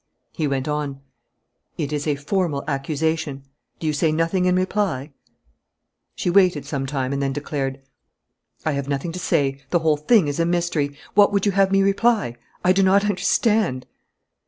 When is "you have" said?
11.45-11.71